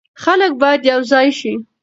خلک 0.23 0.51
باید 0.61 0.81
یو 0.91 0.99
ځای 1.11 1.27
شي. 1.39 1.53